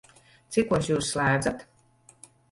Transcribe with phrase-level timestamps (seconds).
[0.55, 1.61] Cikos Jūs slēdzat?